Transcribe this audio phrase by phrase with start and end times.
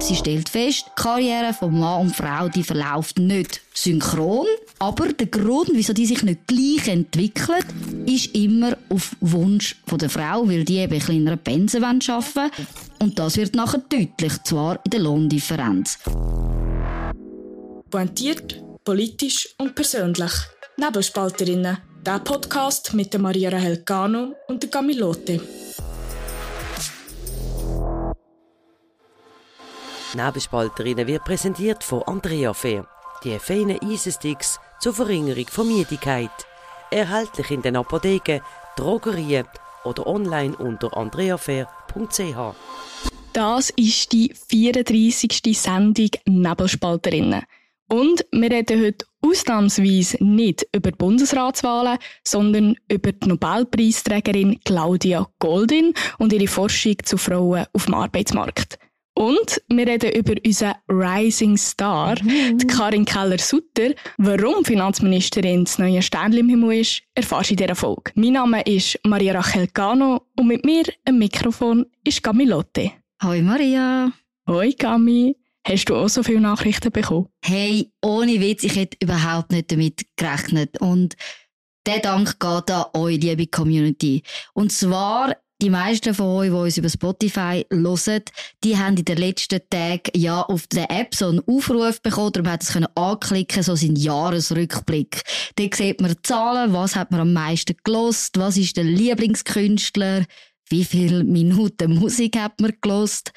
[0.00, 4.46] Sie stellt fest, die Karriere von Mann und Frau die verläuft nicht synchron,
[4.78, 7.66] aber der Grund, wieso die sich nicht gleich entwickelt,
[8.06, 12.50] ist immer auf Wunsch von der Frau, weil die eben kleinere Pensen arbeiten.
[13.00, 15.98] Und das wird nachher deutlich, zwar in der Lohndifferenz.
[17.90, 20.32] Pointiert, politisch und persönlich.
[20.76, 21.78] Nebelspalterinnen.
[22.04, 25.40] Der Podcast mit Maria Rahel Cano und Camilote.
[30.14, 32.86] Nebelspalterinnen wird präsentiert von Andrea Fair.
[33.22, 36.30] Die feinen Eisensticks zur Verringerung von Müdigkeit.
[36.90, 38.40] Erhältlich in den Apotheken,
[38.76, 39.46] Drogerien
[39.84, 42.54] oder online unter andreafair.ch.
[43.32, 45.58] Das ist die 34.
[45.58, 47.42] Sendung Nebelspalterinnen.
[47.88, 55.92] Und wir reden heute ausnahmsweise nicht über die Bundesratswahlen, sondern über die Nobelpreisträgerin Claudia Goldin
[56.18, 58.78] und ihre Forschung zu Frauen auf dem Arbeitsmarkt.
[59.16, 62.58] Und wir reden über unseren Rising Star, mhm.
[62.58, 63.94] die Karin Keller-Sutter.
[64.18, 68.10] Warum Finanzministerin das neue Sternchen im Himmel ist, erfährst du in dieser Folge.
[68.16, 72.90] Mein Name ist Maria Rachel Gano und mit mir am Mikrofon ist Gamilotte.
[73.22, 74.12] Hoi Maria.
[74.48, 75.36] Hoi Gami.
[75.66, 77.28] Hast du auch so viele Nachrichten bekommen?
[77.42, 80.78] Hey, ohne Witz, ich hätte überhaupt nicht damit gerechnet.
[80.80, 81.14] Und
[81.86, 84.22] der Dank geht an euch, liebe Community.
[84.52, 88.22] Und zwar die meisten von euch, die uns über Spotify hören,
[88.62, 92.50] die haben in den letzten Tagen ja auf der App so einen Aufruf bekommen, darum
[92.50, 95.22] hat es anklicken, so sein Jahresrückblick.
[95.56, 100.24] Da sieht man Zahlen, was hat man am meisten gelost, was ist der Lieblingskünstler,
[100.68, 103.32] wie viele Minuten Musik hat man gelost.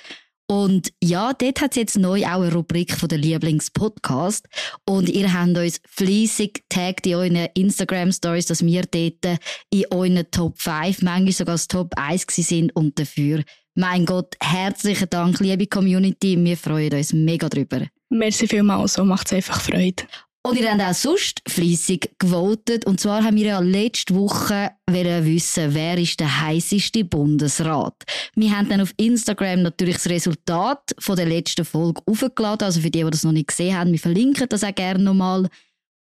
[0.50, 4.48] Und ja, dort hat es jetzt neu auch eine Rubrik von der Lieblingspodcast.
[4.86, 9.40] Und ihr habt uns fleissig taggt in euren Instagram-Stories, dass wir dort
[9.70, 13.44] in euren Top 5, manchmal sogar das Top 1 sind und dafür.
[13.76, 16.38] Mein Gott, herzlichen Dank, liebe Community.
[16.44, 17.86] Wir freuen uns mega drüber.
[18.10, 20.04] Merci vielmals, so macht es einfach Freude.
[20.44, 22.86] Und ihr habt auch sonst fleissig gewotet.
[22.86, 28.04] Und zwar haben wir ja letzte Woche wissen, wer ist der heißeste Bundesrat.
[28.36, 32.66] Wir haben dann auf Instagram natürlich das Resultat von der letzten Folge aufgeladen.
[32.66, 35.50] Also für die, die das noch nicht gesehen haben, wir verlinken das auch gerne nochmal.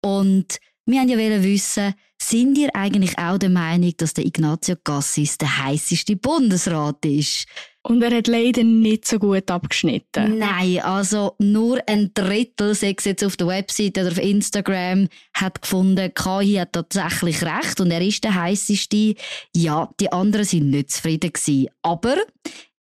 [0.01, 5.37] Und wir haben ja wissen, sind ihr eigentlich auch der Meinung, dass der Ignazio Cassis
[5.37, 7.45] der heißeste Bundesrat ist?
[7.81, 10.37] Und er hat leider nicht so gut abgeschnitten.
[10.37, 16.13] Nein, also nur ein Drittel, sechs jetzt auf der Website oder auf Instagram, hat gefunden,
[16.13, 19.15] KI hat tatsächlich recht und er ist der heißeste.
[19.55, 21.69] Ja, die anderen sind nicht zufrieden gewesen.
[21.81, 22.17] Aber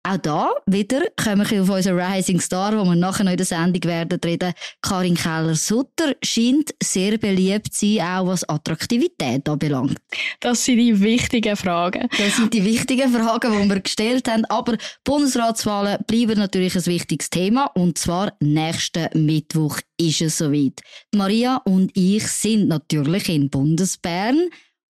[0.05, 3.45] auch da wieder kommen wir auf unseren Rising Star, wo wir nachher noch in der
[3.45, 4.53] Sendung werden reden.
[4.81, 9.97] Karin Keller-Sutter scheint sehr beliebt zu sein, auch was Attraktivität anbelangt.
[10.41, 12.07] Das sind die wichtigen Fragen.
[12.17, 14.45] Das sind die wichtigen Fragen, die wir gestellt haben.
[14.45, 17.65] Aber Bundesratswahlen bleiben natürlich ein wichtiges Thema.
[17.73, 20.81] Und zwar nächsten Mittwoch ist es soweit.
[21.15, 24.49] Maria und ich sind natürlich in Bundesbern,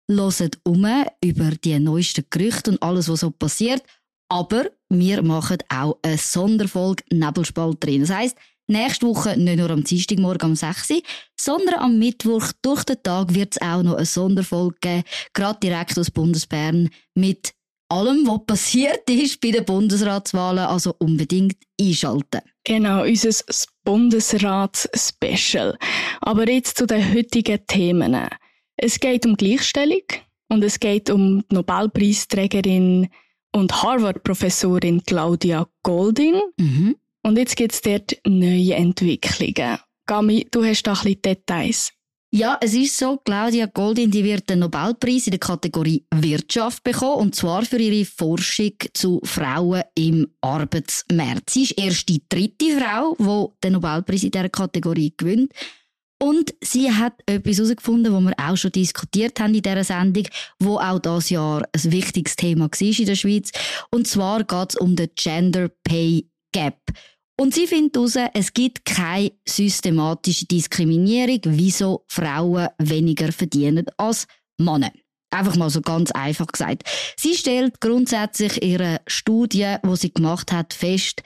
[0.09, 0.85] hören um
[1.23, 3.81] über die neuesten Gerüchte und alles, was so passiert.
[4.29, 8.01] Aber wir machen auch eine Sonderfolge Nebelspalt drin.
[8.01, 8.37] Das heisst,
[8.67, 11.01] nächste Woche nicht nur am Dienstagmorgen um 6 Uhr,
[11.39, 15.03] sondern am Mittwoch durch den Tag wird es auch noch eine Sonderfolge geben,
[15.33, 17.53] gerade direkt aus Bundesbern mit
[17.89, 22.41] allem, was passiert ist bei den Bundesratswahlen, also unbedingt einschalten.
[22.63, 23.29] Genau, unser
[23.83, 25.77] Bundesrats-Special.
[26.21, 28.27] Aber jetzt zu den heutigen Themen.
[28.75, 30.01] Es geht um Gleichstellung
[30.49, 33.09] und es geht um die Nobelpreisträgerin
[33.55, 36.41] und Harvard-Professorin Claudia Goldin.
[36.57, 36.95] Mhm.
[37.23, 39.79] Und jetzt gibt es dort neue Entwicklungen.
[40.05, 41.91] Gami, du hast da ein bisschen Details.
[42.31, 47.21] Ja, es ist so, Claudia Goldin, die wird den Nobelpreis in der Kategorie Wirtschaft bekommen,
[47.21, 51.49] und zwar für ihre Forschung zu Frauen im Arbeitsmarkt.
[51.49, 55.53] Sie ist erst die dritte Frau, die den Nobelpreis in dieser Kategorie gewinnt.
[56.21, 60.27] Und sie hat etwas herausgefunden, was wir auch schon diskutiert haben in dieser Sendung,
[60.59, 63.51] wo auch das Jahr ein wichtiges Thema war in der Schweiz.
[63.91, 66.79] Und zwar geht es um den Gender Pay Gap.
[67.37, 74.25] Und sie findet heraus, es gibt keine systematische Diskriminierung, wieso Frauen weniger verdienen als
[74.57, 74.91] Männer.
[75.31, 76.83] Einfach mal so ganz einfach gesagt.
[77.17, 81.23] Sie stellt grundsätzlich ihre Studie, wo sie gemacht hat, fest,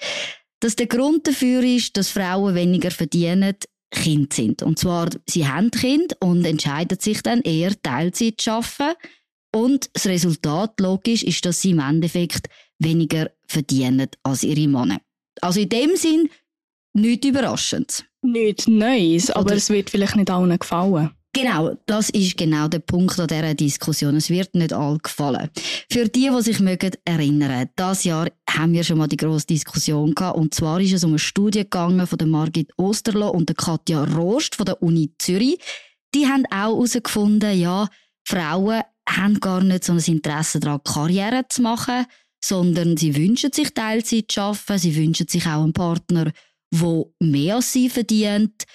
[0.62, 3.56] dass der Grund dafür ist, dass Frauen weniger verdienen,
[3.92, 4.62] Kind sind.
[4.64, 8.98] Und zwar, sie haben Kind und entscheiden sich dann eher Teilzeit zu arbeiten.
[9.54, 12.48] Und das Resultat, logisch, ist, dass sie im Endeffekt
[12.78, 15.02] weniger verdienen als ihre Männer.
[15.42, 16.30] Also in dem Sinn,
[16.94, 18.04] nichts Überraschendes.
[18.22, 21.12] Nichts Neues, aber Oder es wird vielleicht nicht allen gefallen.
[21.32, 24.16] Genau, das ist genau der Punkt an dieser Diskussion.
[24.16, 25.50] Es wird nicht all gefallen.
[25.92, 30.16] Für die, die sich mögen erinnern, das Jahr haben wir schon mal die grosse Diskussion
[30.16, 30.38] gehabt.
[30.38, 34.04] Und zwar ist es um eine Studie gegangen von der Margit Osterloh und der Katja
[34.06, 35.60] Rost von der Uni Zürich.
[36.16, 37.88] Die haben auch herausgefunden, ja,
[38.28, 42.06] Frauen haben gar nicht so ein Interesse daran, Karriere zu machen,
[42.44, 46.32] sondern sie wünschen sich Teilzeit zu arbeiten, sie wünschen sich auch einen Partner,
[46.72, 48.66] der mehr als sie verdient.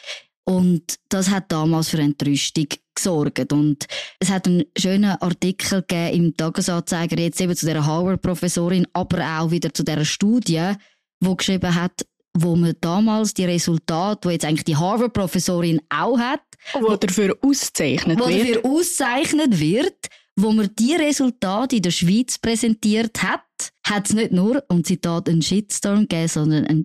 [0.44, 3.52] Und das hat damals für Entrüstung gesorgt.
[3.52, 3.86] Und
[4.18, 9.50] es hat einen schönen Artikel gegeben im Tagesanzeiger, jetzt eben zu der Harvard-Professorin, aber auch
[9.50, 10.72] wieder zu der Studie,
[11.20, 12.06] wo geschrieben hat,
[12.36, 16.42] wo man damals die Resultate, wo jetzt eigentlich die Harvard-Professorin auch hat,
[16.74, 18.40] wo dafür ausgezeichnet wo wird.
[18.40, 23.42] dafür ausgezeichnet wird, wo man die Resultate in der Schweiz präsentiert hat,
[23.86, 26.84] hat es nicht nur, und Zitat, einen Shitstorm gegeben, sondern einen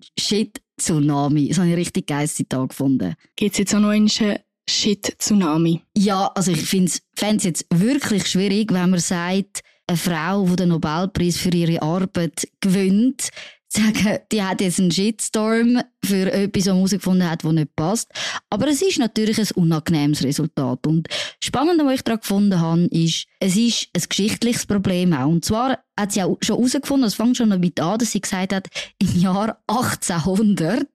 [0.80, 1.48] Shit-Tsunami.
[1.48, 3.14] Das habe ich richtig geiles Zitat gefunden.
[3.36, 5.82] Gibt es jetzt auch noch einen Shit-Tsunami?
[5.96, 6.90] Ja, also ich fände
[7.20, 12.48] es jetzt wirklich schwierig, wenn man sagt, eine Frau, die den Nobelpreis für ihre Arbeit
[12.60, 13.30] gewinnt,
[13.72, 18.10] sagen, die hat jetzt einen Shitstorm für etwas, was herausgefunden hat, das nicht passt.
[18.50, 20.86] Aber es ist natürlich ein unangenehmes Resultat.
[20.86, 21.08] Und
[21.40, 25.28] spannend, was ich daran gefunden habe, ist, es ist ein geschichtliches Problem auch.
[25.28, 28.52] Und zwar hat sie auch schon herausgefunden, es fängt schon damit an, dass sie gesagt
[28.52, 28.68] hat,
[28.98, 30.86] im Jahr 1800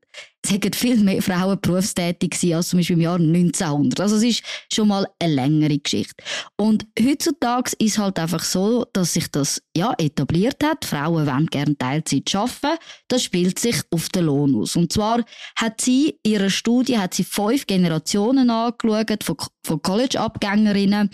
[0.45, 3.99] sagen viel mehr Frauen berufstätig gewesen als zum Beispiel im Jahr 1900.
[3.99, 6.23] Also es ist schon mal eine längere Geschichte.
[6.55, 10.85] Und heutzutage ist halt einfach so, dass sich das ja etabliert hat.
[10.85, 12.79] Frauen wollen gerne Teilzeit arbeiten.
[13.07, 14.75] Das spielt sich auf den Lohn aus.
[14.75, 15.23] Und zwar
[15.55, 21.09] hat sie in ihrer Studie hat sie fünf Generationen angeschaut von, von College-Abgängerinnen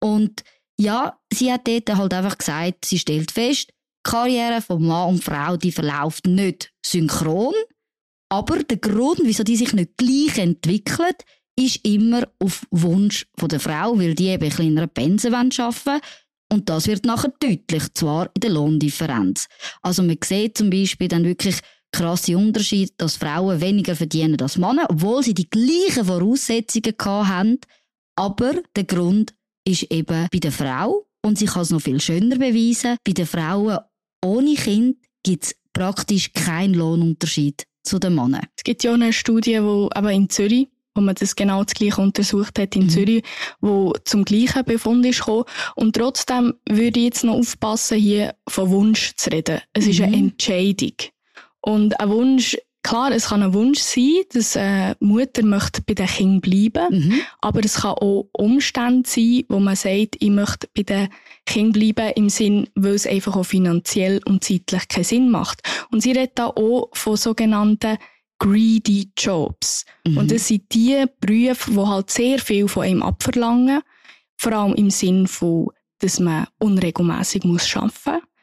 [0.00, 0.42] und
[0.78, 5.24] ja, sie hat dort halt einfach gesagt, sie stellt fest, die Karriere von Mann und
[5.24, 7.54] Frau, die verläuft nicht synchron.
[8.32, 11.22] Aber der Grund, wieso die sich nicht gleich entwickelt,
[11.54, 16.00] ist immer auf Wunsch von der Frau, weil die eben kleinere Pensen arbeiten wollen.
[16.50, 19.48] Und das wird nachher deutlich, zwar in der Lohndifferenz.
[19.82, 21.60] Also man sieht zum Beispiel dann wirklich
[21.92, 27.58] krasse Unterschiede, dass Frauen weniger verdienen als Männer, obwohl sie die gleichen Voraussetzungen haben.
[28.16, 29.34] Aber der Grund
[29.68, 33.26] ist eben bei der Frau, und sie kann es noch viel schöner beweisen, bei den
[33.26, 33.78] Frauen
[34.24, 38.46] ohne Kind gibt es praktisch keinen Lohnunterschied zu den Männern.
[38.56, 41.74] Es gibt ja auch eine Studie, wo aber in Zürich, wo man das genau das
[41.74, 42.88] Gleiche untersucht hat in Mhm.
[42.90, 43.24] Zürich,
[43.60, 45.44] wo zum gleichen Befund ist gekommen.
[45.74, 49.60] Und trotzdem würde ich jetzt noch aufpassen, hier von Wunsch zu reden.
[49.72, 50.22] Es ist eine Mhm.
[50.30, 50.92] Entscheidung.
[51.60, 56.06] Und ein Wunsch, klar, es kann ein Wunsch sein, dass eine Mutter möchte bei den
[56.06, 57.20] Kindern bleiben Mhm.
[57.40, 61.08] aber es kann auch Umstände sein, wo man sagt, ich möchte bei den
[61.46, 65.62] Kindern bleiben, im Sinn, weil es einfach auch finanziell und zeitlich keinen Sinn macht.
[65.90, 67.98] Und sie redet da auch von sogenannten
[68.38, 69.84] greedy Jobs.
[70.06, 70.18] Mhm.
[70.18, 73.82] Und das sind die Berufe, die halt sehr viel von einem abverlangen.
[74.36, 75.68] Vor allem im Sinn von,
[76.00, 77.68] dass man unregelmäßig muss,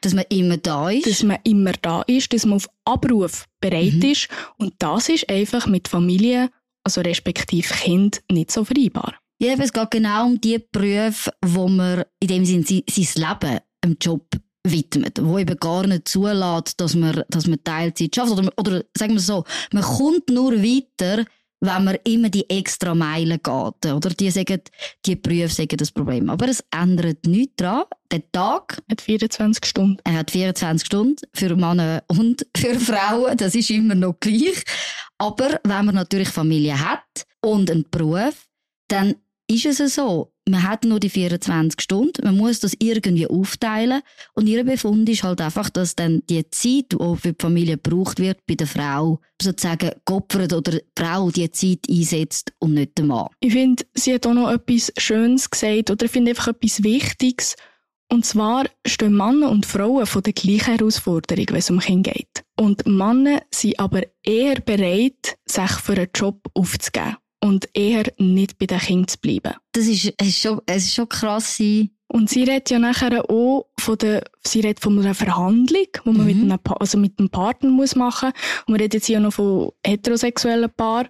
[0.02, 1.06] Dass man immer da ist.
[1.06, 4.02] dass man immer da ist, dass man auf Abruf bereit Mhm.
[4.10, 4.28] ist.
[4.56, 6.50] Und das ist einfach mit Familie,
[6.84, 9.14] also respektive Kind, nicht so vereinbar.
[9.42, 13.58] Ja, es geht genau um die Berufe, wo man in dem Sinne sein, sein Leben
[13.82, 14.26] einem Job
[14.64, 18.32] widmet, wo eben gar nicht zulässt, dass man, dass man Teilzeit schafft.
[18.32, 21.24] Oder, oder sagen wir so, man kommt nur weiter,
[21.60, 23.92] wenn man immer die extra Meilen geht.
[23.92, 24.60] Oder die sagen,
[25.04, 26.30] die Berufe sagen das Problem.
[26.30, 27.84] Aber es ändert nichts daran.
[28.10, 29.98] Der Tag, Hat 24 Stunden.
[30.04, 33.36] er hat 24 Stunden für Männer und für Frauen.
[33.36, 34.64] Das ist immer noch gleich.
[35.18, 38.46] Aber wenn man natürlich Familie hat und einen Beruf,
[38.88, 44.02] dann ist es so, man hat nur die 24 Stunden, man muss das irgendwie aufteilen
[44.34, 48.18] und ihr Befund ist halt einfach, dass dann die Zeit, die für die Familie gebraucht
[48.18, 53.04] wird, bei der Frau sozusagen geopfert oder die Frau die Zeit einsetzt und nicht der
[53.06, 53.28] Mann.
[53.40, 57.56] Ich finde, sie hat auch noch etwas Schönes gesagt, oder ich finde einfach etwas Wichtiges.
[58.12, 62.44] Und zwar stehen Männer und Frauen vor der gleichen Herausforderung, wenn es um Kinder geht.
[62.58, 67.16] Und Männer sind aber eher bereit, sich für einen Job aufzugeben.
[67.42, 69.54] Und eher nicht bei den Kindern zu bleiben.
[69.72, 71.58] Das ist, es ist schon, es ist schon krass,
[72.08, 76.16] Und sie redet ja nachher auch von der, sie redet von einer Verhandlung, die man
[76.18, 76.24] Mhm.
[76.26, 78.32] mit, einem, also mit einem Partner muss machen.
[78.66, 81.08] Und wir reden jetzt hier noch von heterosexuellen Paaren.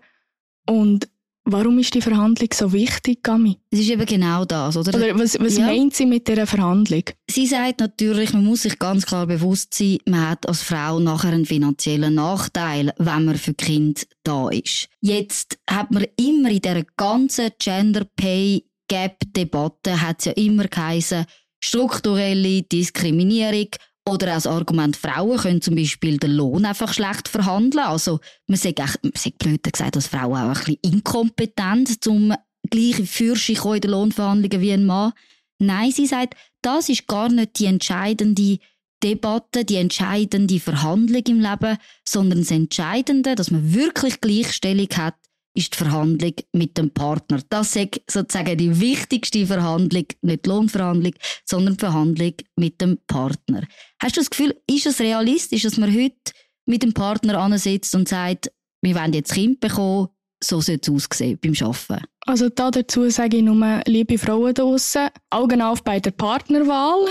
[0.68, 1.08] Und
[1.44, 3.58] warum ist die Verhandlung so wichtig, Gami?
[3.70, 4.96] es ist eben genau das, oder?
[4.96, 5.66] Oder was, was Ja.
[5.66, 7.02] meint sie mit dieser Verhandlung?
[7.30, 11.32] Sie sagt natürlich, man muss sich ganz klar bewusst sein, man hat als Frau nachher
[11.32, 14.88] einen finanziellen Nachteil, wenn man für Kind da ist.
[15.00, 20.64] Jetzt hat man immer in dieser ganzen Gender Pay Gap Debatte hat es ja immer
[20.64, 21.24] geheißen,
[21.62, 23.68] strukturelle Diskriminierung
[24.10, 27.84] oder das Argument, Frauen können zum Beispiel den Lohn einfach schlecht verhandeln.
[27.84, 32.34] Also man sagt, echt- man sagt blöd gesagt, dass Frauen auch ein bisschen inkompetent zum
[32.68, 35.12] gleiche Fürsche in den Lohnverhandlungen wie ein Mann.
[35.58, 38.58] Nein, sie sagt, das ist gar nicht die entscheidende
[39.02, 45.14] Debatte, die entscheidende Verhandlung im Leben, sondern das Entscheidende, dass man wirklich Gleichstellung hat,
[45.54, 47.40] ist die Verhandlung mit dem Partner.
[47.48, 51.14] Das ist sozusagen die wichtigste Verhandlung, nicht die Lohnverhandlung,
[51.44, 53.66] sondern die Verhandlung mit dem Partner.
[54.00, 56.32] Hast du das Gefühl, ist es realistisch, dass man heute
[56.66, 58.50] mit dem Partner ansitzt und sagt,
[58.82, 60.08] wir wollen jetzt Kind bekommen,
[60.42, 62.06] so soll es aussehen beim Arbeiten?
[62.26, 67.08] Also da dazu sage ich nur, liebe Frauen draussen, Augen auf bei der Partnerwahl.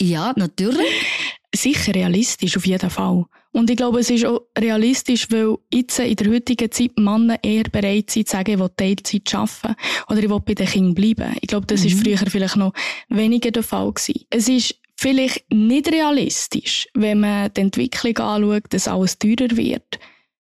[0.00, 1.23] Ja, natürlich.
[1.54, 3.24] Sicher realistisch, auf jeden Fall.
[3.52, 7.64] Und ich glaube, es ist auch realistisch, weil jetzt in der heutigen Zeit Männer eher
[7.64, 9.76] bereit sind, zu sagen, ich will Teilzeit arbeiten
[10.08, 11.36] oder ich will bei den Kindern bleiben.
[11.40, 11.86] Ich glaube, das mhm.
[11.86, 12.72] ist früher vielleicht noch
[13.08, 14.26] weniger der Fall gewesen.
[14.30, 20.00] Es ist vielleicht nicht realistisch, wenn man die Entwicklung anschaut, dass alles teurer wird.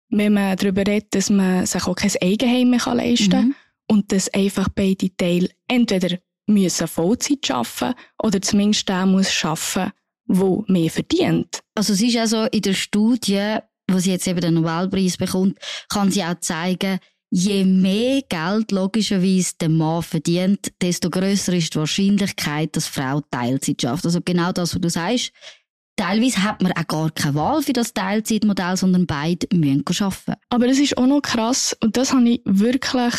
[0.10, 3.56] Wenn man darüber redet, dass man sich auch kein Eigenheim mehr leisten kann mhm.
[3.88, 9.92] und dass einfach beide Teile entweder müssen Vollzeit arbeiten oder zumindest der muss arbeiten,
[10.38, 11.60] der mehr verdient.
[11.76, 13.58] Also es ist also in der Studie,
[13.90, 15.58] wo sie jetzt eben den Nobelpreis bekommt,
[15.90, 17.00] kann sie auch zeigen,
[17.32, 23.82] je mehr Geld logischerweise der Mann verdient, desto größer ist die Wahrscheinlichkeit, dass Frau Teilzeit
[23.82, 24.06] schafft.
[24.06, 25.32] Also genau das, was du sagst.
[25.98, 30.34] Teilweise hat man auch gar keine Wahl für das Teilzeitmodell, sondern beide müssen arbeiten.
[30.50, 33.14] Aber es ist auch noch krass, und das habe ich wirklich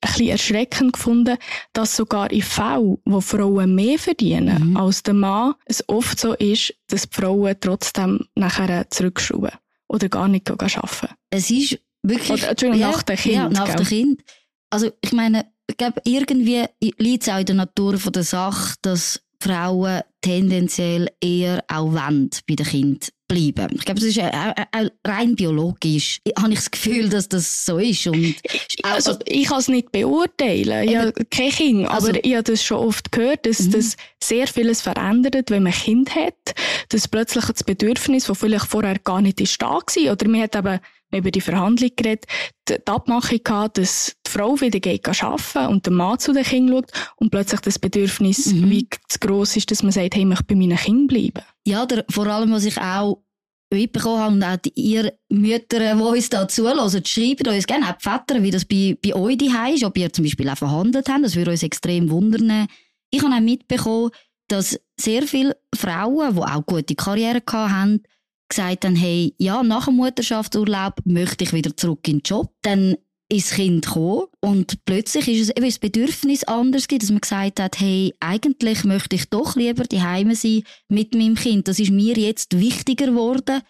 [0.00, 1.36] ein bisschen erschreckend gefunden,
[1.72, 4.76] dass sogar in Fällen, wo Frauen mehr verdienen mhm.
[4.76, 9.50] als der Mann, es oft so ist, dass die Frauen trotzdem nachher zurückschrauben
[9.88, 11.14] oder gar nicht arbeiten.
[11.30, 12.30] Es ist wirklich...
[12.30, 13.34] Oder, Entschuldigung, ja, nach dem Kind.
[13.34, 14.22] Ja, nach dem Kind.
[14.70, 19.20] Also ich meine, ich glaube, irgendwie liegt es auch in der Natur der Sache, dass
[19.40, 23.68] Frauen tendenziell eher auch wollen bei den Kindern bleiben.
[23.72, 26.20] Ich glaube, das ist auch, rein biologisch.
[26.38, 28.06] Habe ich das Gefühl, dass das so ist.
[28.06, 28.34] Und
[28.82, 30.88] also, ich kann es nicht beurteilen.
[30.88, 33.72] Ich habe kein Kind, aber also, ich habe das schon oft gehört, dass mhm.
[33.72, 36.54] das sehr vieles verändert, wenn man ein Kind hat.
[36.88, 40.12] Dass plötzlich das Bedürfnis, das vielleicht vorher gar nicht ist, da war.
[40.12, 40.80] Oder man hat eben
[41.12, 42.26] über die Verhandlung geredet,
[42.68, 46.84] die, Abmachung gehabt, dass die Frau wieder geht arbeiten und der Mann zu den Kindern
[46.84, 48.70] schaut und plötzlich das Bedürfnis mhm.
[48.70, 51.46] wie zu gross ist, dass man sagt, hey, ich möchte bei meinen Kindern bleiben.
[51.68, 53.22] Ja, der, vor allem, was ich auch
[53.70, 57.98] mitbekommen habe und auch die, ihr Mütter, die uns da zulassen, schreiben uns gerne, auch
[57.98, 61.10] die Väter, wie das bei, bei euch daheim ist, ob ihr zum Beispiel auch verhandelt
[61.10, 62.68] habt, das würde uns extrem wundern.
[63.10, 64.12] Ich habe auch mitbekommen,
[64.48, 68.02] dass sehr viele Frauen, die auch gute Karriere hatten,
[68.48, 72.50] gesagt haben, hey, ja, nach dem Mutterschaftsurlaub möchte ich wieder zurück in den Job.
[72.62, 72.96] Dann
[73.30, 77.60] das Kind gekommen und plötzlich ist es eben das Bedürfnis anders gibt, dass man gesagt
[77.60, 81.68] hat, hey, eigentlich möchte ich doch lieber die Heime sein mit meinem Kind.
[81.68, 83.60] Das ist mir jetzt wichtiger geworden,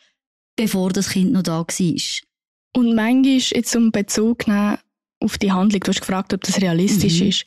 [0.56, 1.94] bevor das Kind noch da war.
[2.76, 4.78] Und manchmal jetzt um Bezug nehmen
[5.20, 7.28] auf die Handlung, du hast gefragt, ob das realistisch mhm.
[7.28, 7.44] ist.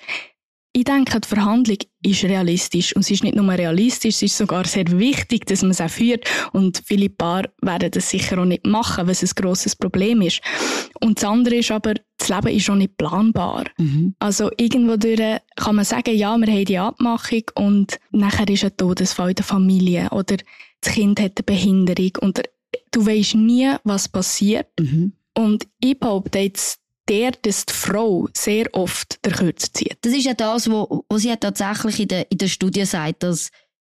[0.73, 2.95] Ich denke, die Verhandlung ist realistisch.
[2.95, 5.89] Und sie ist nicht nur realistisch, es ist sogar sehr wichtig, dass man es auch
[5.89, 6.25] führt.
[6.53, 10.41] Und viele Paare werden das sicher auch nicht machen, was ein grosses Problem ist.
[11.01, 13.65] Und das andere ist aber, das Leben ist auch nicht planbar.
[13.77, 14.15] Mhm.
[14.19, 15.19] Also irgendwo durch
[15.57, 19.45] kann man sagen, ja, wir haben die Abmachung und nachher ist ein Todesfall in der
[19.45, 20.37] Familie oder
[20.79, 22.41] das Kind hat eine Behinderung und
[22.91, 24.67] du weißt nie, was passiert.
[24.79, 25.13] Mhm.
[25.37, 26.80] Und ich behaupte jetzt,
[27.11, 29.97] der, dass die Frau sehr oft der Kürzer zieht.
[30.01, 33.49] Das ist ja das, was sie tatsächlich in der, in der Studie sagt, dass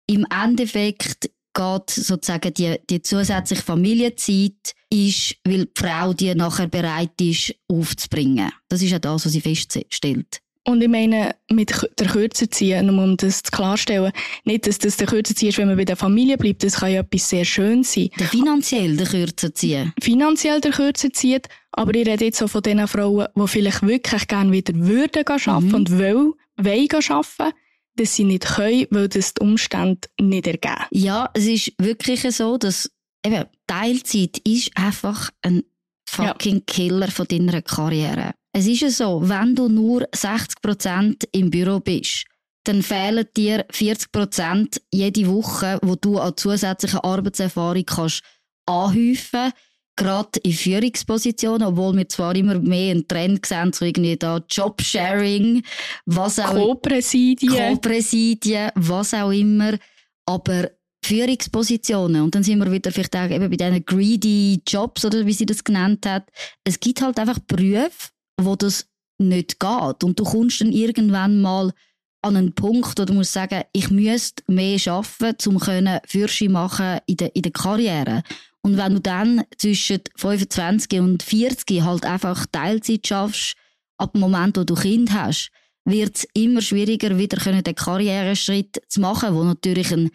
[0.07, 7.19] im Endeffekt geht sozusagen die, die zusätzliche Familienzeit ist, weil die Frau die nachher bereit
[7.19, 8.51] ist, aufzubringen.
[8.69, 10.41] Das ist ja das, was sie feststellt.
[10.67, 14.12] Und ich meine, mit der Kürze ziehen, um das zu klarstellen,
[14.43, 16.91] nicht, dass das der Kürze ziehen ist, wenn man bei der Familie bleibt, das kann
[16.91, 18.09] ja etwas sehr Schönes sein.
[18.19, 19.93] Der finanziell der Kürze ziehen.
[20.01, 24.27] Finanziell der Kürze zieht, aber ich rede jetzt so von den Frauen, die vielleicht wirklich
[24.27, 25.74] gerne wieder würden arbeiten mhm.
[25.74, 27.55] und wollen, wollen arbeiten,
[27.95, 30.83] dass sie nicht können, weil das die Umstände nicht ergeben.
[30.91, 32.91] Ja, es ist wirklich so, dass
[33.25, 35.63] eben, Teilzeit ist einfach ein
[36.09, 36.63] fucking ja.
[36.67, 38.33] Killer von deiner Karriere.
[38.57, 42.25] Es ist ja so, wenn du nur 60% im Büro bist,
[42.63, 48.23] dann fehlen dir 40% jede Woche, wo du an zusätzlicher Arbeitserfahrung kannst
[48.65, 49.51] anhäufen
[49.95, 55.61] gerade in Führungspositionen, obwohl wir zwar immer mehr einen Trend sehen, so irgendwie da Jobsharing,
[56.05, 56.53] was auch...
[56.53, 57.53] Co-Präsidien.
[57.53, 59.77] Co-Präsidien, was auch immer,
[60.25, 60.71] aber
[61.05, 65.33] Führungspositionen und dann sind wir wieder vielleicht auch eben bei diesen greedy Jobs oder wie
[65.33, 66.29] sie das genannt hat.
[66.63, 68.09] Es gibt halt einfach Berufe,
[68.39, 70.03] wo das nicht geht.
[70.03, 71.74] Und du kommst dann irgendwann mal
[72.22, 75.60] an einen Punkt, wo du musst sagen, ich müsste mehr arbeiten, um
[76.06, 78.24] Fürsche machen in der, in der Karriere.
[78.62, 83.56] Und wenn du dann zwischen 25 und 40 halt einfach Teilzeit schaffst
[83.98, 85.51] ab dem Moment, wo du Kind hast,
[85.86, 90.12] wird es immer schwieriger, wieder den Karriereschritt zu machen, wo natürlich ein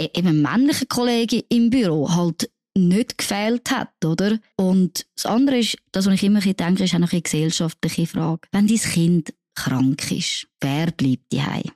[0.00, 4.38] e-, eben männlicher Kollege im Büro halt nicht gefehlt hat, oder?
[4.56, 8.42] Und das andere ist, das, was ich immer denke, ist auch noch eine gesellschaftliche Frage.
[8.52, 11.70] Wenn dein Kind krank ist, wer bleibt daheim?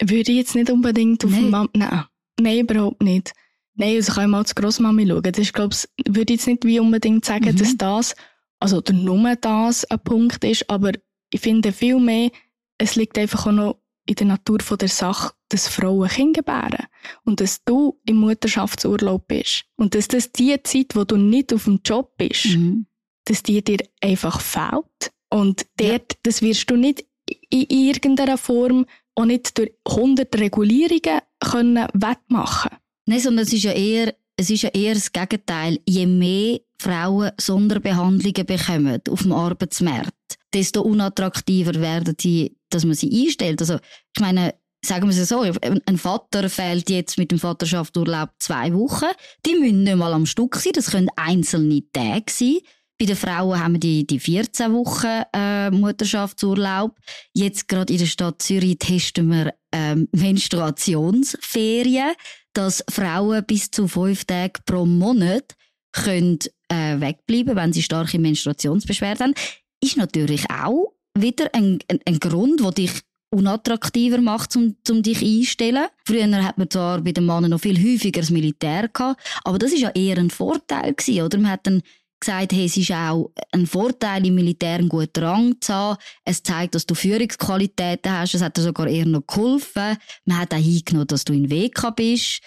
[0.00, 1.50] Würde ich jetzt nicht unbedingt auf Nein.
[1.50, 2.04] Mama, nein.
[2.40, 3.32] Nein, überhaupt nicht.
[3.74, 5.22] Nein, also kann ich mal zur Grossmami schauen.
[5.22, 7.56] Das ist, glaube ich, würde ich jetzt nicht wie unbedingt sagen, Mhm.
[7.56, 8.14] dass das,
[8.58, 10.92] also nur das ein Punkt ist, aber
[11.30, 12.30] ich finde viel mehr,
[12.78, 16.86] es liegt einfach auch noch in der Natur von der Sache, dass Frauen Kinder gebären.
[17.24, 19.64] Und dass du im Mutterschaftsurlaub bist.
[19.76, 22.86] Und dass das die Zeit, wo du nicht auf dem Job bist, Mhm.
[23.24, 25.12] dass die dir einfach fehlt.
[25.30, 27.04] Und dort, das wirst du nicht
[27.50, 32.70] in irgendeiner Form, auch nicht durch 100 Regulierungen können wettmachen.
[33.06, 35.80] Nein, sondern es ist ja eher, es ist ja eher das Gegenteil.
[35.86, 43.24] Je mehr Frauen Sonderbehandlungen bekommen auf dem Arbeitsmarkt, desto unattraktiver werden die, dass man sie
[43.24, 43.60] einstellt.
[43.60, 48.74] Also, ich meine, sagen wir es so, ein Vater fehlt jetzt mit dem Vaterschaftsurlaub zwei
[48.74, 49.06] Wochen.
[49.46, 52.58] Die müssen nicht mal am Stück sein, das können einzelne Tage sein.
[52.98, 56.96] Bei den Frauen haben wir die, die 14 Wochen äh, Mutterschaftsurlaub.
[57.32, 62.12] Jetzt gerade in der Stadt Zürich testen wir ähm, Menstruationsferien,
[62.52, 65.54] dass Frauen bis zu fünf Tage pro Monat
[65.92, 69.34] können, äh, wegbleiben wenn sie starke Menstruationsbeschwerden haben.
[69.82, 75.22] Ist natürlich auch wieder ein, ein, ein Grund, der dich unattraktiver macht, um, um dich
[75.22, 75.86] einzustellen.
[76.04, 79.72] Früher hat man zwar bei den Männern noch viel häufiger das Militär gehabt, aber das
[79.72, 81.38] ist ja eher ein Vorteil gewesen, oder?
[81.38, 81.82] Man hat dann
[82.20, 85.98] gesagt, hey, es ist auch ein Vorteil, im Militär einen guten Rang zu haben.
[86.24, 88.34] Es zeigt, dass du Führungsqualitäten hast.
[88.34, 89.96] Es hat dir sogar eher noch geholfen.
[90.24, 92.40] Man hat auch hingenommen, dass du in WK bist.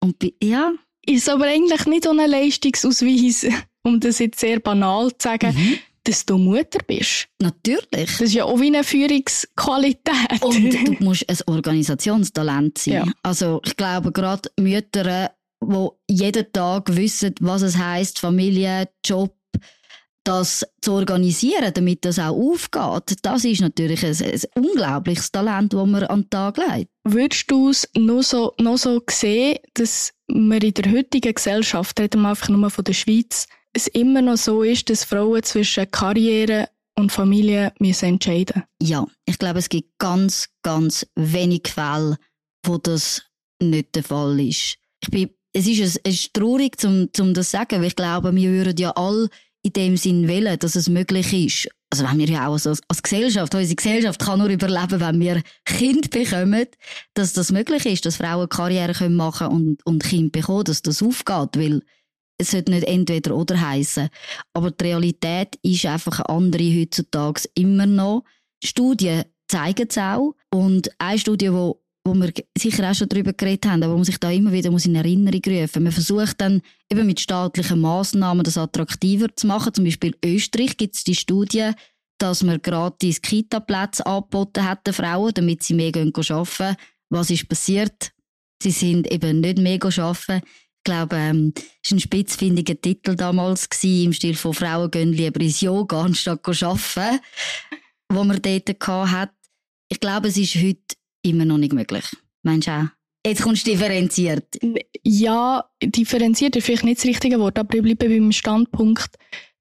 [0.00, 0.72] Und ja,
[1.08, 3.46] Ist aber eigentlich nicht so ein Leistungsausweis,
[3.82, 5.78] um das jetzt sehr banal zu sagen, Mhm.
[6.04, 7.26] dass du Mutter bist.
[7.40, 7.80] natürlich.
[7.92, 10.42] Das ist ja auch wie eine Führungsqualität.
[10.42, 12.94] Und du musst ein Organisationstalent sein.
[12.94, 13.04] Ja.
[13.22, 15.30] Also ich glaube, gerade Mütter,
[15.62, 19.34] die jeden Tag wissen, was es heißt, Familie, Job,
[20.24, 25.86] das zu organisieren, damit das auch aufgeht, das ist natürlich ein, ein unglaubliches Talent, das
[25.86, 26.90] man an den Tag legt.
[27.04, 32.22] Würdest du es noch so, noch so sehen, dass wir in der heutigen Gesellschaft, reden
[32.22, 36.68] wir einfach nur von der Schweiz, es immer noch so ist, dass Frauen zwischen Karriere
[36.96, 42.18] und Familie müssen entscheiden Ja, ich glaube, es gibt ganz, ganz wenig Fälle,
[42.64, 43.22] wo das
[43.62, 44.76] nicht der Fall ist.
[45.00, 48.34] Ich bin, es ist, es ist traurig, um, um das zu sagen, weil ich glaube,
[48.34, 49.28] wir würden ja alle
[49.68, 51.68] in dem Sinn wollen, dass es möglich ist.
[51.90, 55.42] Also wenn wir ja auch als, als Gesellschaft, unsere Gesellschaft kann nur überleben, wenn wir
[55.64, 56.66] Kind bekommen,
[57.14, 61.02] dass das möglich ist, dass Frauen Karriere können machen und, und Kind bekommen, dass das
[61.02, 61.82] aufgeht, weil
[62.38, 64.08] es sollte nicht entweder oder heißen.
[64.52, 68.24] Aber die Realität ist einfach eine andere heutzutage immer noch.
[68.62, 70.34] Studien zeigen es auch.
[70.50, 74.04] Und eine Studie, wo, wo wir sicher auch schon darüber geredet haben, aber wo man
[74.04, 78.44] sich da immer wieder muss in Erinnerung rufen Man versucht dann eben mit staatlichen Massnahmen
[78.44, 79.74] das attraktiver zu machen.
[79.74, 81.72] Zum Beispiel in Österreich gibt es die Studie,
[82.18, 86.76] dass man gratis Kita-Plätze angeboten hat den Frauen, damit sie mehr gehen arbeiten.
[87.10, 88.12] Was ist passiert?
[88.62, 90.42] Sie sind eben nicht mehr arbeiten.
[90.44, 95.40] Ich glaube, ähm, es war ein spitzfindiger Titel damals im Stil von Frauen gehen lieber
[95.40, 97.20] ins Yoga anstatt arbeiten,
[98.08, 99.32] wo man dort hat.
[99.90, 102.04] Ich glaube, es ist heute immer noch nicht möglich.
[102.42, 102.84] Meinst du auch?
[103.26, 104.58] Jetzt kommst du differenziert.
[105.02, 109.10] Ja, differenziert ist vielleicht nicht das richtige Wort, aber ich bleibe beim Standpunkt,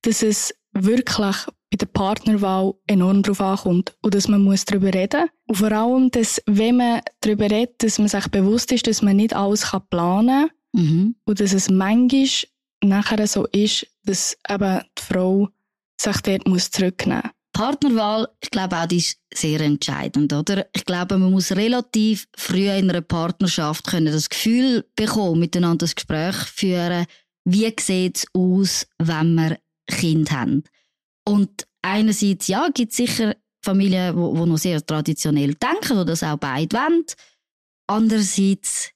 [0.03, 1.35] dass es wirklich
[1.69, 6.11] bei der Partnerwahl enorm darauf ankommt und dass man muss darüber reden Und vor allem,
[6.11, 9.83] dass, wenn man darüber redet, dass man sich bewusst ist, dass man nicht alles kann
[9.89, 11.15] planen kann Mhm.
[11.25, 12.27] und dass es manchmal
[12.83, 15.49] nachher so ist, dass eben die Frau
[15.99, 17.31] sich dort muss zurücknehmen muss.
[17.57, 20.67] Partnerwahl, ich glaube auch, die ist sehr entscheidend, oder?
[20.75, 25.95] Ich glaube, man muss relativ früh in einer Partnerschaft können das Gefühl bekommen, miteinander das
[25.95, 27.07] Gespräch führen,
[27.45, 30.65] wie sieht es aus, wenn wir Kind haben.
[31.27, 36.37] Und einerseits, ja, gibt es sicher Familien, die noch sehr traditionell denken, die das auch
[36.37, 37.05] beide wollen.
[37.87, 38.91] Andererseits,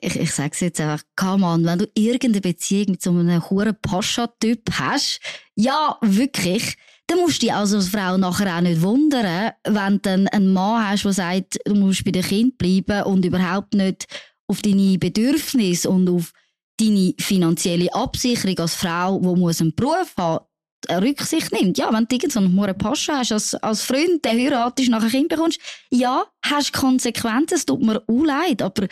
[0.00, 3.50] ich, ich sage es jetzt einfach, come on, wenn du irgendeine Beziehung mit so einem
[3.50, 5.18] hohen Pascha-Typ hast,
[5.56, 10.10] ja, wirklich, dann musst du dich also als Frau nachher auch nicht wundern, wenn du
[10.32, 14.06] einen Mann hast, der sagt, du musst bei dem Kind bleiben und überhaupt nicht
[14.46, 16.32] auf deine Bedürfnisse und auf
[16.78, 20.44] deine finanzielle Absicherung als Frau, die einen Beruf haben,
[20.90, 21.78] Rücksicht nimmt.
[21.78, 25.60] Ja, wenn du irgendeinen so Pascha hast als, als Freund, der heiratest, nachher Kind bekommst,
[25.90, 28.88] ja, hast Konsequenzen, es tut mir auch leid, aber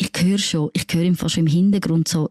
[0.00, 2.30] ich höre schon, ich höre ihm fast im Hintergrund so,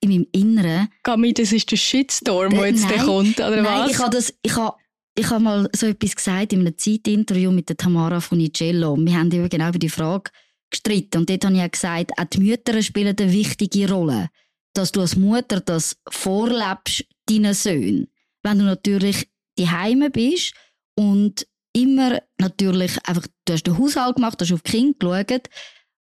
[0.00, 2.98] in meinem Inneren, Gami, das ist der Shitstorm, der jetzt Nein.
[3.00, 3.90] kommt, oder Nein, was?
[3.90, 4.76] ich habe das, ich habe
[5.16, 8.96] ich habe mal so etwas gesagt in einem Zeitinterview mit der Tamara Funicello.
[8.96, 10.30] Wir haben eben genau über die Frage
[10.70, 11.18] gestritten.
[11.18, 14.30] Und dort habe ich auch gesagt, auch die Mütter spielen eine wichtige Rolle.
[14.72, 18.08] Dass du als Mutter das vorlebst deinen Söhnen.
[18.42, 19.28] Wenn du natürlich
[19.58, 20.54] die Heime bist
[20.94, 25.50] und immer natürlich einfach, du hast den Haushalt gemacht, hast auf die Kinder geschaut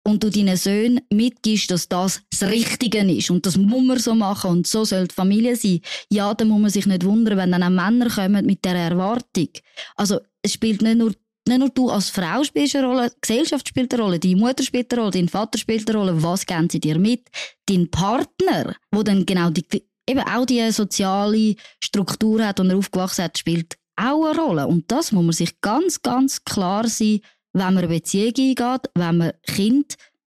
[0.07, 4.13] und du deinen Söhnen mitgibst, dass das das Richtige ist und das muss man so
[4.13, 5.81] machen und so soll die Familie sein.
[6.09, 9.49] Ja, dann muss man sich nicht wundern, wenn dann auch Männer kommen mit der Erwartung.
[9.95, 11.13] Also es spielt nicht nur
[11.47, 14.63] nicht nur du als Frau spielst eine Rolle, die Gesellschaft spielt eine Rolle, deine Mutter
[14.63, 17.29] spielt eine Rolle, dein Vater spielt eine Rolle, was geben sie dir mit?
[17.67, 19.63] Dein Partner, wo dann genau die,
[20.09, 24.67] eben auch die soziale Struktur hat und er aufgewachsen hat, spielt auch eine Rolle.
[24.67, 27.21] Und das muss man sich ganz, ganz klar sein,
[27.55, 29.95] wenn man eine Beziehung eingeht, wenn man Kind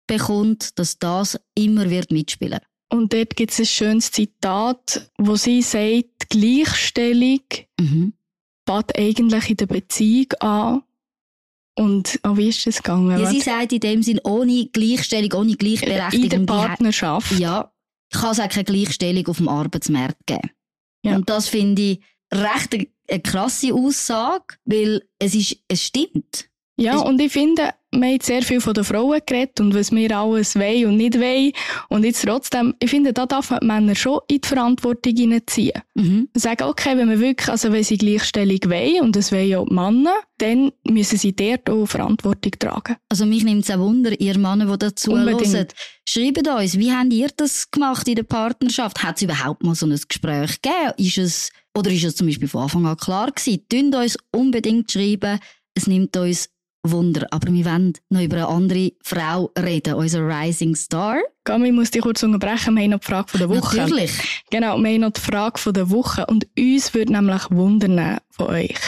[0.05, 2.59] bekommt, dass das immer wird mitspielen.
[2.89, 7.39] Und dort gibt es ein schönes Zitat, wo sie sagt, Gleichstellung
[7.79, 8.13] mhm.
[8.67, 10.83] fängt eigentlich in der Beziehung an.
[11.77, 13.19] Und oh, wie ist das gegangen?
[13.19, 16.41] Ja, sie sagt in dem Sinn, ohne Gleichstellung, ohne Gleichberechtigung.
[16.41, 17.31] In der Partnerschaft.
[17.39, 17.73] Ja,
[18.11, 20.51] kann es auch keine Gleichstellung auf dem Arbeitsmarkt geben.
[21.03, 21.15] Ja.
[21.15, 21.99] Und das finde ich
[22.33, 26.49] recht eine, eine krasse Aussage, weil es ist, es stimmt.
[26.77, 30.17] Ja, und ich finde, wir haben sehr viel von den Frauen geredet und was wir
[30.17, 31.53] alles wollen und nicht wollen.
[31.87, 35.81] Und jetzt trotzdem, ich finde, da darf man die Männer schon in die Verantwortung hineinziehen.
[35.93, 36.27] Mhm.
[36.33, 39.73] Sagen, okay, wenn wir wirklich, also wenn sie Gleichstellung wollen, und das wollen ja die
[39.73, 42.97] Männer, dann müssen sie dort auch Verantwortung tragen.
[43.07, 45.67] Also mich nimmt es auch Wunder, ihr Männer, die dazu hören.
[46.07, 49.01] Schreibt uns, wie habt ihr das gemacht in der Partnerschaft?
[49.01, 50.93] Hat es überhaupt mal so ein Gespräch gegeben?
[50.97, 53.65] Ist es, oder ist es zum Beispiel von Anfang an klar gewesen?
[53.69, 55.39] Tönt uns unbedingt schreiben.
[55.73, 56.49] Es nimmt uns
[56.91, 57.27] Wunder.
[57.31, 61.17] Aber wir wollen noch über eine andere Frau reden, unser Rising Star.
[61.43, 62.75] Gami, ich muss dich kurz unterbrechen.
[62.75, 63.77] Wir haben noch die Frage der Woche.
[63.77, 64.43] Natürlich.
[64.49, 66.25] Genau, wir haben noch die Frage der Woche.
[66.25, 68.79] Und uns würde nämlich wundern von euch,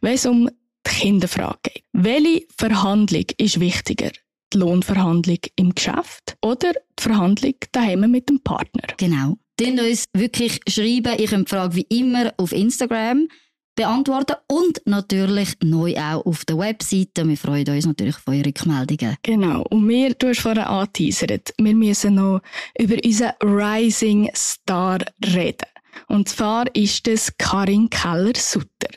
[0.00, 0.48] wenn es um
[0.86, 1.84] die Kinderfrage geht.
[1.92, 4.10] Welche Verhandlung ist wichtiger?
[4.52, 8.82] Die Lohnverhandlung im Geschäft oder die Verhandlung daheim mit dem Partner?
[8.98, 9.36] Genau.
[9.56, 11.14] Dann uns wirklich schreiben.
[11.18, 13.28] Ich habe die Frage wie immer auf Instagram
[13.74, 17.26] beantworten und natürlich neu auch auf der Webseite.
[17.26, 19.16] Wir freuen uns natürlich auf eure Rückmeldungen.
[19.22, 19.62] Genau.
[19.70, 22.40] Und wir, du hast vorhin angeteasert, wir müssen noch
[22.78, 25.66] über unseren Rising Star reden.
[26.08, 28.88] Und zwar ist das Karin Keller-Sutter.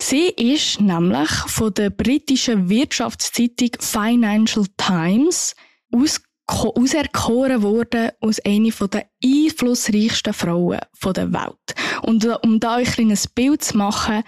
[0.00, 5.54] Sie ist nämlich von der britischen Wirtschaftszeitung Financial Times
[5.92, 11.74] aus auserkoren worden als eine der einflussreichsten Frauen der Welt.
[12.02, 14.22] Und äh, um da ein kleines Bild zu machen,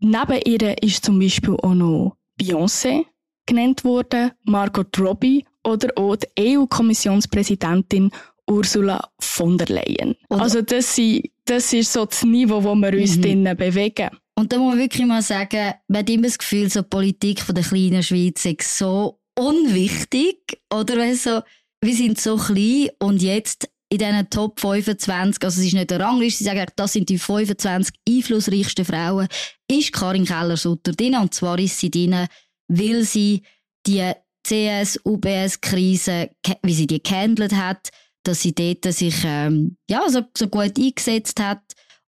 [0.00, 3.04] neben ihr ist zum Beispiel auch noch Beyoncé
[3.46, 8.10] genannt worden, Margot Robbie oder auch die EU-Kommissionspräsidentin
[8.48, 10.16] Ursula von der Leyen.
[10.28, 13.22] Und also das, sind, das ist so das Niveau, wo wir uns mhm.
[13.22, 14.10] drinnen bewegen.
[14.34, 17.40] Und da muss man wirklich mal sagen, man hat immer das Gefühl, so die Politik
[17.40, 20.60] von der kleinen Schweiz ist so unwichtig.
[20.72, 21.42] Oder weißt
[21.84, 26.02] wir sind so klein und jetzt in diesen Top 25, also es ist nicht eine
[26.02, 29.28] Rangliste, sie sagen, das sind die 25 einflussreichsten Frauen,
[29.70, 31.16] ist Karin Keller-Sutter drin.
[31.16, 32.26] Und zwar ist sie drin,
[32.68, 33.42] weil sie
[33.86, 34.12] die
[34.46, 36.30] CS-UBS-Krise,
[36.62, 37.90] wie sie die gehandelt hat,
[38.22, 41.60] dass sie dort sich ähm, ja, so, so gut eingesetzt hat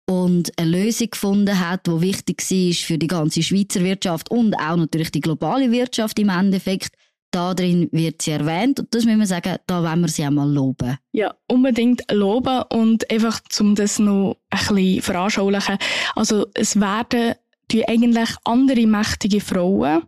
[0.08, 4.76] und eine Lösung gefunden hat, die wichtig war für die ganze Schweizer Wirtschaft und auch
[4.76, 6.94] natürlich die globale Wirtschaft im Endeffekt
[7.34, 10.30] da drin wird sie erwähnt und das müssen wir sagen, da wollen wir sie auch
[10.30, 10.98] mal loben.
[11.12, 15.78] Ja, unbedingt loben und einfach, um das noch ein bisschen veranschaulichen.
[16.14, 17.34] Also, es werden
[17.70, 20.02] die eigentlich andere mächtige Frauen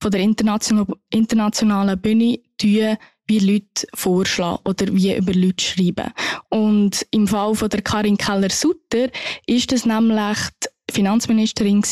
[0.00, 0.20] von der
[1.10, 6.12] internationalen Bühne die wie Leute vorschlagen oder wie über Leute schreiben.
[6.48, 9.08] Und im Fall von der Karin Keller-Sutter
[9.46, 10.38] ist das nämlich
[10.90, 11.82] die Finanzministerin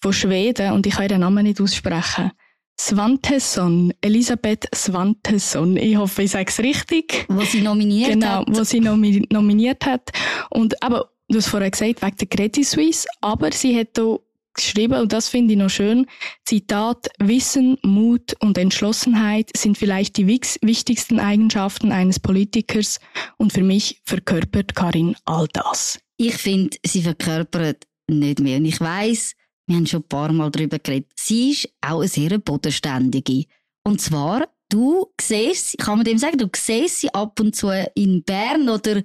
[0.00, 2.32] von Schweden und ich kann ihren Namen nicht aussprechen.
[2.80, 5.76] Svantesson, Elisabeth Svantesson.
[5.76, 7.26] Ich hoffe, ich sage es richtig.
[7.28, 8.46] Wo sie nominiert genau, hat.
[8.46, 10.10] Genau, wo sie nomi nominiert hat.
[10.50, 14.22] Und aber, du hast vorher gesagt, wegen der Credit Suisse, aber sie hat auch
[14.54, 16.06] geschrieben, und das finde ich noch schön,
[16.44, 23.00] Zitat, Wissen, Mut und Entschlossenheit sind vielleicht die wichtigsten Eigenschaften eines Politikers
[23.38, 26.00] und für mich verkörpert Karin all das.
[26.16, 28.58] Ich finde, sie verkörpert nicht mehr.
[28.58, 29.34] Und ich weiß,
[29.72, 33.46] wir haben schon ein paar Mal darüber geredet, sie ist auch eine sehr bodenständige.
[33.84, 38.22] Und zwar, du siehst, kann man dem sagen, du siehst sie ab und zu in
[38.22, 39.02] Bern oder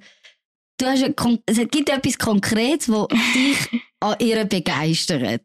[0.76, 1.02] du hast
[1.46, 5.42] es gibt etwas Konkretes, was dich an ihr begeistert.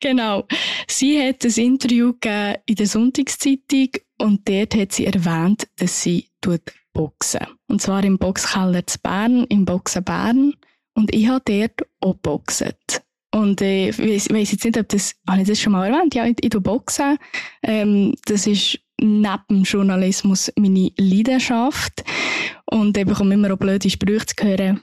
[0.00, 0.46] Genau.
[0.88, 6.28] Sie hat ein Interview gegeben in der Sonntagszeitung und dort hat sie erwähnt, dass sie
[6.40, 6.62] tut
[6.94, 7.46] boxen.
[7.68, 10.54] Und zwar im Boxkeller zu Bern, im Boxen Bern.
[10.94, 13.02] Und ich habe dort auch boxet.
[13.34, 16.14] Und äh, ich weiss jetzt nicht, ob das, habe ich das schon mal erwähnt?
[16.14, 17.18] Ja, ich, ich boxen.
[17.62, 22.04] Ähm, das ist neben dem Journalismus meine Leidenschaft.
[22.66, 24.80] Und ich bekomme immer auch blöde Sprüche zu hören.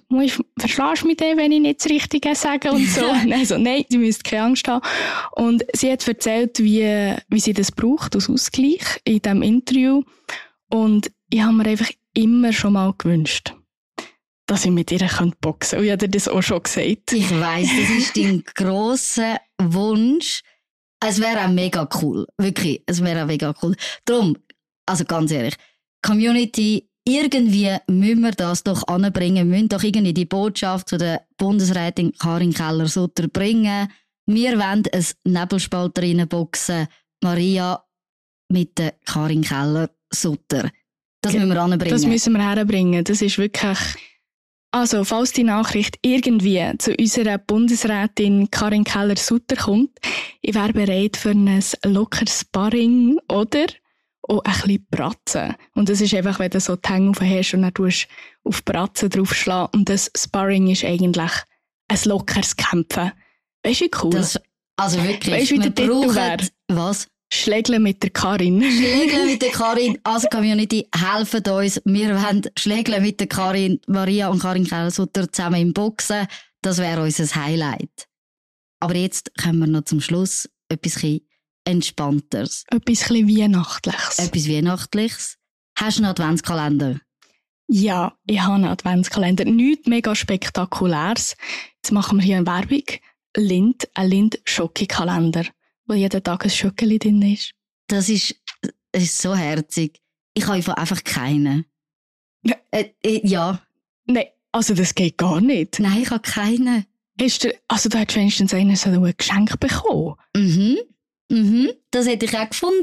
[0.60, 3.06] Verschlägst du mich denn, wenn ich nicht das Richtige sage und so?
[3.32, 4.86] also, nein, du müsst keine Angst haben.
[5.32, 10.04] Und sie hat erzählt, wie, wie sie das braucht, als Ausgleich in diesem Interview.
[10.70, 13.56] Und ich habe mir einfach immer schon mal gewünscht,
[14.50, 15.08] dass ich mit ihr
[15.42, 15.80] boxen kann.
[15.80, 17.14] Und ich habe dir das auch schon gesagt.
[17.14, 20.42] Ich weiss, das ist dein grosser Wunsch.
[21.00, 22.26] Es wäre auch mega cool.
[22.38, 23.76] Wirklich, es wäre auch mega cool.
[24.06, 24.36] Darum,
[24.88, 25.56] also ganz ehrlich,
[26.02, 29.50] Community, irgendwie müssen wir das doch anbringen.
[29.50, 33.88] Wir müssen doch irgendwie die Botschaft zu der Bundesrätin Karin Keller-Sutter bringen.
[34.26, 36.88] Wir wollen ein Nebelspalterinnenboxen.
[37.22, 37.84] Maria
[38.50, 40.72] mit der Karin Keller-Sutter.
[41.22, 41.92] Das müssen wir anbringen.
[41.92, 43.04] Das müssen wir herbringen.
[43.04, 44.09] Das ist wirklich
[44.72, 49.98] also, falls die Nachricht irgendwie zu unserer Bundesrätin Karin Keller-Sutter kommt,
[50.42, 53.66] ich wäre bereit für ein lockeres Sparring oder
[54.22, 55.56] auch ein bisschen Bratzen.
[55.74, 58.08] Und das ist einfach, wenn du so die Hänge hast und dann tust
[58.44, 59.80] auf Bratzen draufschlagen.
[59.80, 61.32] Und das Sparring ist eigentlich
[61.88, 63.12] ein lockeres Kämpfen.
[63.64, 64.12] Weißt du, wie cool?
[64.12, 64.40] Das,
[64.78, 66.48] also wirklich, weißt, wie der Titel wäre?
[66.68, 67.08] Was?
[67.32, 68.62] Schlägeln mit der Karin.
[68.62, 70.00] Schlägeln mit der Karin.
[70.04, 71.82] Also Community, helfen uns.
[71.86, 76.28] Wir wollen Schlägeln mit der Karin, Maria und Karin Kelsutter zusammen im Boxen.
[76.62, 78.08] Das wäre unser Highlight.
[78.80, 81.04] Aber jetzt kommen wir noch zum Schluss etwas
[81.66, 82.66] Entspannteres.
[82.72, 84.20] Etwas Weihnachtliches.
[84.20, 85.38] Etwas Weihnachtliches.
[85.78, 87.00] Hast du einen Adventskalender?
[87.68, 89.46] Ja, ich habe einen Adventskalender.
[89.46, 91.36] Nichts mega spektakuläres.
[91.76, 92.84] Jetzt machen wir hier eine Werbung.
[93.38, 95.46] Lind, ein Lind-Schoki-Kalender
[95.90, 97.52] wo jeden Tag ein Schöckeli drin ist.
[97.88, 98.36] Das ist,
[98.92, 100.00] das ist so herzig.
[100.34, 101.66] Ich habe einfach keinen.
[102.44, 102.56] Ja.
[102.72, 103.62] Äh, äh, ja.
[104.06, 105.80] Nein, also das geht gar nicht.
[105.80, 106.86] Nein, ich habe keinen.
[107.20, 110.16] Hast du, also da hat wenigstens einer so ein Geschenk bekommen.
[110.36, 110.78] Mhm.
[111.30, 111.72] Mhm.
[111.92, 112.82] Das hätte ich auch gefunden,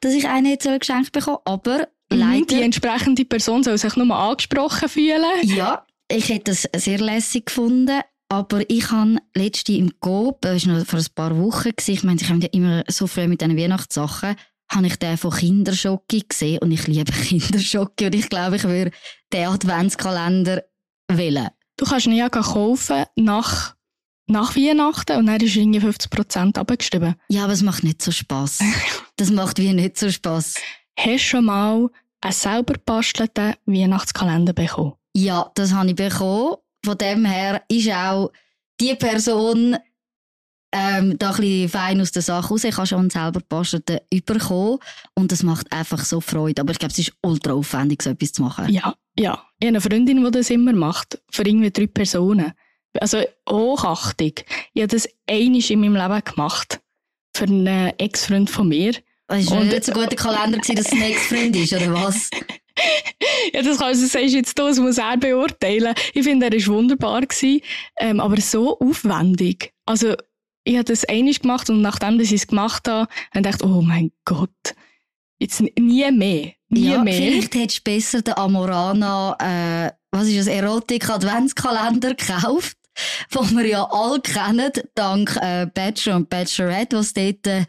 [0.00, 2.46] dass ich einen jetzt ein Geschenk bekommen aber mhm, leider...
[2.46, 5.22] Die entsprechende Person soll sich nur angesprochen fühlen.
[5.42, 10.78] Ja, ich hätte das sehr lässig gefunden, aber ich habe letzte im Coop, das war
[10.78, 13.56] noch vor ein paar Wochen, ich meine, ich habe ja immer so früh mit diesen
[13.56, 14.36] Weihnachtssachen,
[14.70, 18.90] habe ich den von Kinderschocke gesehen und ich liebe Kinderschocke und ich glaube, ich würde
[19.32, 20.62] den Adventskalender
[21.10, 21.48] wählen.
[21.78, 23.74] Du kannst ihn ja kaufen nach,
[24.26, 27.16] nach Weihnachten und dann ist irgendwie 50% abgestimmt.
[27.28, 28.58] Ja, aber es macht nicht so Spass.
[29.16, 30.54] das macht wie nicht so Spass.
[30.98, 31.88] Hast du schon mal
[32.20, 34.94] einen selber bastelten Weihnachtskalender bekommen?
[35.14, 36.56] Ja, das habe ich bekommen
[36.88, 38.32] von dem her ist auch
[38.80, 39.76] die Person
[40.72, 42.64] ähm, da ein bisschen fein aus der Sache raus.
[42.64, 44.78] Ich habe schon selber Pasteten überkommen
[45.14, 46.62] und das macht einfach so Freude.
[46.62, 48.70] Aber ich glaube, es ist ultra aufwendig, so etwas zu machen.
[48.70, 49.42] Ja, ja.
[49.58, 51.20] Ich habe eine Freundin, die das immer macht.
[51.30, 52.52] Für irgendwie drei Personen.
[52.98, 54.46] Also hochachtig.
[54.72, 56.80] Ich habe das einiges in meinem Leben gemacht.
[57.34, 58.94] Für einen Ex-Freund von mir.
[59.26, 62.30] Es war nicht so ein guter Kalender, dass es ein Ex-Freund ist, oder was?
[63.52, 65.94] ja, das kannst du sagst jetzt das muss er beurteilen.
[66.14, 67.60] Ich finde, er war wunderbar gewesen,
[67.98, 69.72] ähm, aber so aufwendig.
[69.86, 70.14] Also,
[70.64, 73.80] ich habe das einig gemacht und nachdem ich es gemacht habe, habe ich gedacht, oh
[73.80, 74.50] mein Gott,
[75.38, 76.52] jetzt nie mehr.
[76.68, 77.14] Nie ja, mehr.
[77.14, 82.76] Vielleicht hättest du besser den Amorana, äh, was ist das, Erotik-Adventskalender gekauft,
[83.34, 87.64] den wir ja alle kennen, dank äh, Bachelor und Bachelorette, was dort äh,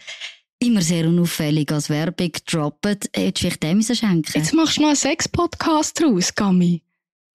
[0.60, 3.10] immer sehr unauffällig als Werbung gedroppt.
[3.14, 6.82] Hättest du vielleicht dem schenken Jetzt machst du noch einen Sex-Podcast draus, Gami.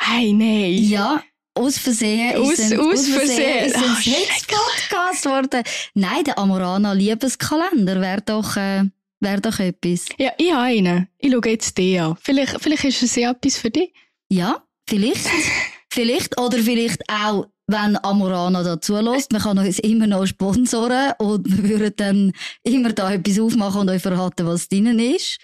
[0.01, 0.75] Hey, nein.
[0.85, 1.23] Ja,
[1.55, 5.63] aus Versehen aus, ist ein, aus, aus Versehen, ist ein oh, Sex-Podcast geworden.
[5.95, 8.85] Nein, der Amorana Liebeskalender wäre doch, äh,
[9.21, 10.07] wär doch etwas.
[10.19, 11.09] Ja, ich habe einen.
[11.19, 12.17] Ich schaue jetzt den an.
[12.21, 13.93] Vielleicht, vielleicht ist es ja etwas für dich.
[14.29, 15.27] Ja, vielleicht.
[15.91, 16.39] vielleicht.
[16.39, 19.33] Oder vielleicht auch wenn Amorana da zulässt.
[19.33, 23.91] Man kann uns immer noch sponsoren und wir würden dann immer da etwas aufmachen und
[23.91, 25.39] euch verraten, was drinnen ist.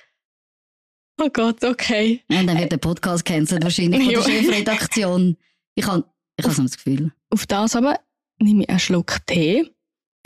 [1.20, 2.22] Oh Gott, okay.
[2.28, 5.36] Und dann wird der Podcast cancelled wahrscheinlich von der Chefredaktion.
[5.74, 6.04] Ich habe
[6.36, 7.12] ich hab so das Gefühl.
[7.30, 8.00] Auf das aber
[8.38, 9.70] nehme ich einen Schluck Tee.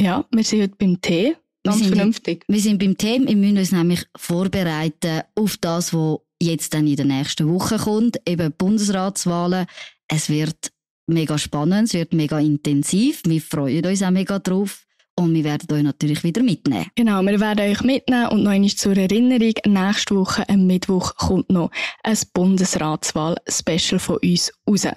[0.01, 1.37] Ja, wir sind heute beim Tee.
[1.65, 2.45] Ganz wir vernünftig.
[2.47, 3.21] wir sind beim Tee.
[3.27, 8.21] Wir müssen uns nämlich vorbereiten auf das, was jetzt dann in der nächsten Woche kommt.
[8.29, 9.67] Eben Bundesratswahlen.
[10.09, 10.74] Es wird
[11.07, 13.23] mega spannend, es wird mega intensiv.
[13.25, 14.85] Wir freuen uns auch mega drauf.
[15.17, 16.87] Und wir werden euch natürlich wieder mitnehmen.
[16.97, 21.51] Genau, wir werden euch mitnehmen und noch einmal zur Erinnerung, nächste Woche, am Mittwoch, kommt
[21.51, 21.71] noch
[22.03, 24.89] ein Bundesratswahl-Special von uns raus.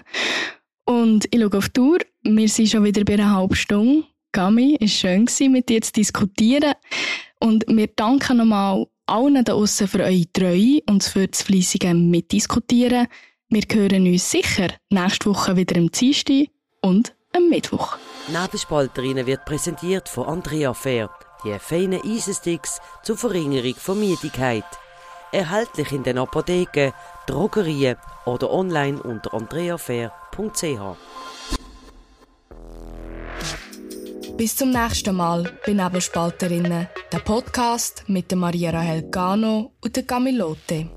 [0.85, 1.99] Und ich schaue auf die Tour.
[2.23, 4.05] Wir sind schon wieder bei einer halben Stunde.
[4.31, 6.73] Gami, es war schön, mit dir zu diskutieren.
[7.39, 13.07] Und wir danken nochmal allen da draussen für eure Treue und für das fleissige Mitdiskutieren.
[13.49, 16.49] Wir hören uns sicher nächste Woche wieder am Dienstag
[16.81, 17.95] und am Mittwoch.
[18.27, 21.09] Nebelspalterinnen wird präsentiert von Andrea Fair,
[21.45, 24.65] die feinen Eisensticks zur Verringerung von Müdigkeit.
[25.31, 26.91] Erhältlich in den Apotheken,
[27.25, 30.97] Drogerien oder online unter andreafair.ch.
[34.35, 40.03] Bis zum nächsten Mal bei Nebelspalterinnen, der Podcast mit der Maria Rahel Gano und der
[40.03, 40.96] Camilote.